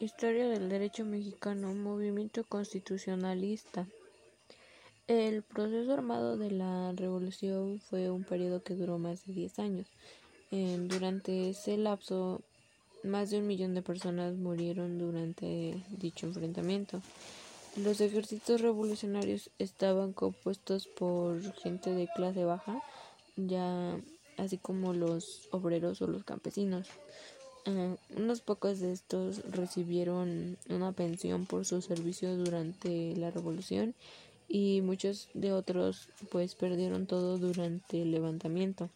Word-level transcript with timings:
Historia 0.00 0.48
del 0.48 0.68
derecho 0.68 1.04
mexicano, 1.04 1.72
movimiento 1.72 2.42
constitucionalista. 2.42 3.86
El 5.06 5.42
proceso 5.42 5.92
armado 5.92 6.36
de 6.36 6.50
la 6.50 6.92
revolución 6.96 7.78
fue 7.78 8.10
un 8.10 8.24
periodo 8.24 8.60
que 8.64 8.74
duró 8.74 8.98
más 8.98 9.24
de 9.24 9.32
10 9.32 9.58
años. 9.60 9.86
durante 10.50 11.50
ese 11.50 11.76
lapso, 11.76 12.42
más 13.04 13.30
de 13.30 13.38
un 13.38 13.46
millón 13.46 13.74
de 13.74 13.82
personas 13.82 14.34
murieron 14.34 14.98
durante 14.98 15.80
dicho 15.90 16.26
enfrentamiento. 16.26 17.00
Los 17.76 18.00
ejércitos 18.00 18.62
revolucionarios 18.62 19.50
estaban 19.60 20.12
compuestos 20.12 20.88
por 20.88 21.40
gente 21.54 21.90
de 21.90 22.08
clase 22.16 22.44
baja, 22.44 22.82
ya 23.36 23.96
así 24.38 24.58
como 24.58 24.92
los 24.92 25.48
obreros 25.52 26.02
o 26.02 26.08
los 26.08 26.24
campesinos. 26.24 26.88
Uh, 27.66 27.96
unos 28.20 28.42
pocos 28.42 28.80
de 28.80 28.92
estos 28.92 29.42
recibieron 29.50 30.58
una 30.68 30.92
pensión 30.92 31.46
por 31.46 31.64
su 31.64 31.80
servicio 31.80 32.36
durante 32.36 33.16
la 33.16 33.30
revolución 33.30 33.94
y 34.48 34.82
muchos 34.82 35.28
de 35.32 35.52
otros 35.52 36.08
pues 36.30 36.54
perdieron 36.54 37.06
todo 37.06 37.38
durante 37.38 38.02
el 38.02 38.10
levantamiento. 38.10 38.90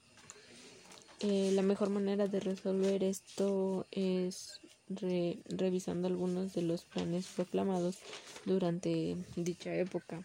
Eh, 1.20 1.50
la 1.54 1.62
mejor 1.62 1.88
manera 1.88 2.28
de 2.28 2.40
resolver 2.40 3.02
esto 3.02 3.86
es 3.90 4.60
revisando 4.88 6.06
algunos 6.06 6.52
de 6.52 6.62
los 6.62 6.84
planes 6.84 7.26
proclamados 7.34 7.96
durante 8.44 9.16
dicha 9.34 9.74
época. 9.74 10.22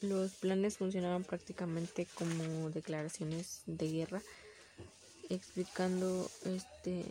Los 0.00 0.32
planes 0.32 0.78
funcionaban 0.78 1.24
prácticamente 1.24 2.06
como 2.14 2.70
declaraciones 2.70 3.62
de 3.66 3.90
guerra, 3.90 4.22
explicando 5.28 6.30
este 6.44 7.04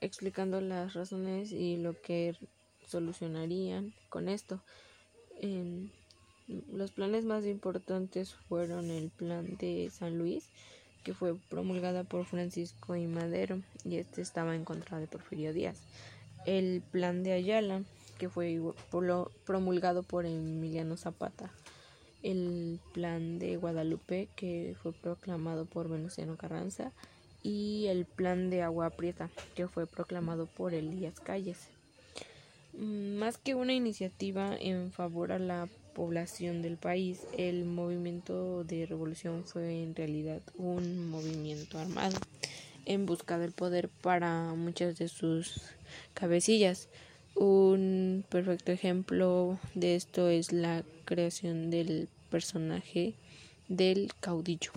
explicando 0.00 0.60
las 0.60 0.94
razones 0.94 1.52
y 1.52 1.76
lo 1.76 2.00
que 2.00 2.36
solucionarían 2.86 3.92
con 4.08 4.28
esto. 4.28 4.60
los 6.68 6.92
planes 6.92 7.24
más 7.24 7.44
importantes 7.44 8.34
fueron 8.48 8.90
el 8.90 9.10
plan 9.10 9.56
de 9.56 9.90
San 9.90 10.18
Luis, 10.18 10.48
que 11.02 11.14
fue 11.14 11.34
promulgada 11.50 12.04
por 12.04 12.24
Francisco 12.24 12.96
y 12.96 13.06
Madero, 13.06 13.60
y 13.84 13.96
este 13.96 14.22
estaba 14.22 14.54
en 14.54 14.64
contra 14.64 14.98
de 14.98 15.06
Porfirio 15.06 15.52
Díaz. 15.52 15.82
El 16.46 16.82
plan 16.92 17.22
de 17.22 17.32
Ayala, 17.32 17.82
que 18.18 18.28
fue 18.28 18.60
promulgado 19.44 20.02
por 20.02 20.26
Emiliano 20.26 20.96
Zapata. 20.96 21.50
El 22.22 22.80
plan 22.92 23.38
de 23.38 23.56
Guadalupe, 23.56 24.28
que 24.36 24.74
fue 24.82 24.92
proclamado 24.92 25.64
por 25.64 25.88
Venustiano 25.88 26.36
Carranza 26.36 26.92
y 27.46 27.86
el 27.86 28.06
Plan 28.06 28.50
de 28.50 28.62
Agua 28.62 28.90
Prieta, 28.90 29.30
que 29.54 29.68
fue 29.68 29.86
proclamado 29.86 30.46
por 30.46 30.74
Elías 30.74 31.20
Calles. 31.20 31.68
Mm, 32.72 33.18
más 33.18 33.38
que 33.38 33.54
una 33.54 33.72
iniciativa 33.72 34.56
en 34.58 34.90
favor 34.90 35.30
a 35.30 35.38
la 35.38 35.68
población 35.94 36.60
del 36.60 36.76
país, 36.76 37.20
el 37.38 37.64
movimiento 37.64 38.64
de 38.64 38.84
revolución 38.86 39.44
fue 39.44 39.84
en 39.84 39.94
realidad 39.94 40.42
un 40.56 41.08
movimiento 41.08 41.78
armado 41.78 42.18
en 42.84 43.06
busca 43.06 43.38
del 43.38 43.52
poder 43.52 43.88
para 43.88 44.52
muchas 44.54 44.98
de 44.98 45.06
sus 45.06 45.62
cabecillas. 46.14 46.88
Un 47.36 48.24
perfecto 48.28 48.72
ejemplo 48.72 49.60
de 49.74 49.94
esto 49.94 50.30
es 50.30 50.52
la 50.52 50.82
creación 51.04 51.70
del 51.70 52.08
personaje 52.28 53.14
del 53.68 54.10
caudillo 54.20 54.72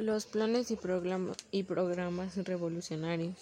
los 0.00 0.26
planes 0.26 0.70
y, 0.70 0.78
y 1.50 1.62
programas 1.62 2.36
revolucionarios. 2.36 3.34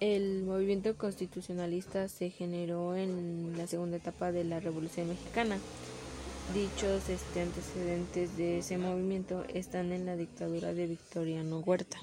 El 0.00 0.44
movimiento 0.44 0.96
constitucionalista 0.96 2.08
se 2.08 2.30
generó 2.30 2.96
en 2.96 3.54
la 3.56 3.66
segunda 3.66 3.98
etapa 3.98 4.32
de 4.32 4.44
la 4.44 4.58
Revolución 4.58 5.08
Mexicana. 5.08 5.58
Dichos 6.54 7.08
este, 7.08 7.42
antecedentes 7.42 8.36
de 8.36 8.58
ese 8.58 8.78
movimiento 8.78 9.44
están 9.54 9.92
en 9.92 10.06
la 10.06 10.16
dictadura 10.16 10.72
de 10.72 10.86
Victoriano 10.86 11.60
Huerta. 11.60 11.98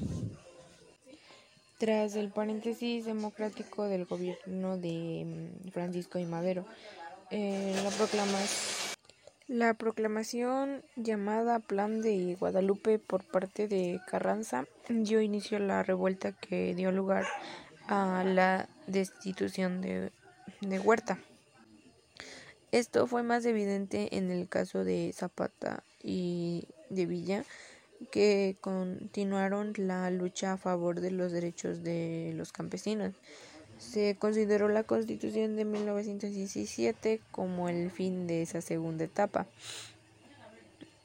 Tras 1.79 2.15
el 2.15 2.29
paréntesis 2.29 3.05
democrático 3.05 3.85
del 3.85 4.05
gobierno 4.05 4.77
de 4.77 5.25
mm, 5.65 5.69
Francisco 5.71 6.17
y 6.19 6.25
Madero, 6.25 6.65
eh, 7.29 7.75
la 7.83 7.89
proclamación 7.89 8.76
la 9.47 9.73
proclamación 9.75 10.83
llamada 10.97 11.59
Plan 11.59 12.01
de 12.01 12.35
Guadalupe 12.37 12.99
por 12.99 13.23
parte 13.23 13.69
de 13.69 14.01
Carranza 14.05 14.65
dio 14.89 15.21
inicio 15.21 15.57
a 15.57 15.61
la 15.61 15.83
revuelta 15.83 16.33
que 16.33 16.75
dio 16.75 16.91
lugar 16.91 17.25
a 17.87 18.25
la 18.25 18.67
destitución 18.87 19.81
de, 19.81 20.11
Huerta. 20.83 21.19
Esto 22.73 23.07
fue 23.07 23.23
más 23.23 23.45
evidente 23.45 24.17
en 24.17 24.31
el 24.31 24.49
caso 24.49 24.83
de 24.83 25.13
Zapata 25.15 25.83
y 26.03 26.67
de 26.89 27.05
Villa, 27.05 27.45
que 28.11 28.57
continuaron 28.59 29.73
la 29.77 30.11
lucha 30.11 30.53
a 30.53 30.57
favor 30.57 30.99
de 30.99 31.11
los 31.11 31.31
derechos 31.31 31.83
de 31.83 32.33
los 32.35 32.51
campesinos. 32.51 33.15
Se 33.79 34.15
consideró 34.15 34.69
la 34.69 34.83
Constitución 34.83 35.55
de 35.55 35.65
1917 35.65 37.21
como 37.31 37.69
el 37.69 37.91
fin 37.91 38.27
de 38.27 38.41
esa 38.41 38.61
segunda 38.61 39.05
etapa. 39.05 39.45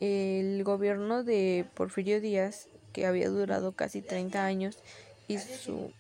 El 0.00 0.65
gobierno 0.65 1.22
de 1.22 1.66
Porfirio 1.75 2.21
Díaz, 2.21 2.69
que 2.93 3.06
había 3.06 3.28
durado 3.28 3.72
casi 3.72 4.03
30 4.03 4.44
años, 4.44 4.78
y 5.28 5.38
su, 5.38 5.93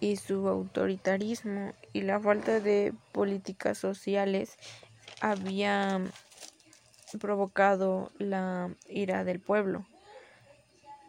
y 0.00 0.16
su 0.16 0.48
autoritarismo 0.48 1.72
y 1.92 2.02
la 2.02 2.20
falta 2.20 2.60
de 2.60 2.92
políticas 3.12 3.78
sociales 3.78 4.56
había 5.20 6.00
provocado 7.18 8.10
la 8.18 8.70
ira 8.88 9.24
del 9.24 9.40
pueblo. 9.40 9.86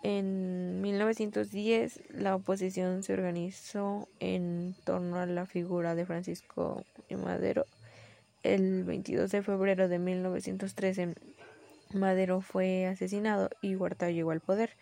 En 0.08 0.82
1910 0.82 2.00
la 2.12 2.36
oposición 2.36 3.02
se 3.02 3.14
organizó 3.14 4.08
en 4.20 4.76
torno 4.84 5.18
a 5.18 5.26
la 5.26 5.48
figura 5.48 5.96
de 5.96 6.06
Francisco 6.06 6.86
Madero. 7.10 7.66
El 8.44 8.84
22 8.84 9.32
de 9.32 9.42
febrero 9.42 9.88
de 9.88 9.98
1913 9.98 11.16
Madero 11.96 12.42
fue 12.42 12.86
asesinado 12.86 13.50
y 13.64 13.76
Huerta 13.76 14.12
llegó 14.12 14.30
al 14.30 14.42
poder. 14.42 14.78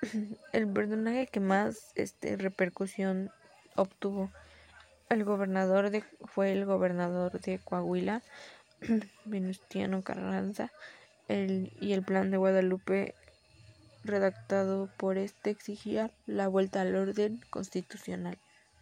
El 0.54 0.68
personaje 0.68 1.26
que 1.26 1.40
más 1.40 1.92
este, 1.94 2.38
repercusión 2.38 3.30
obtuvo 3.76 4.30
el 5.10 5.22
gobernador 5.24 5.90
de, 5.90 6.02
fue 6.24 6.52
el 6.52 6.64
gobernador 6.64 7.38
de 7.42 7.58
Coahuila, 7.58 8.22
Venustiano 9.26 10.00
Carranza, 10.00 10.72
y 11.28 11.92
el 11.92 12.02
plan 12.02 12.30
de 12.30 12.38
Guadalupe 12.38 13.14
redactado 14.04 14.88
por 14.96 15.18
este 15.18 15.50
exigía 15.50 16.10
la 16.26 16.48
vuelta 16.48 16.80
al 16.80 16.94
orden 16.96 17.40
constitucional. 17.50 18.38